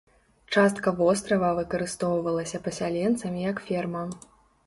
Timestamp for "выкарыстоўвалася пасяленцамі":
1.59-3.45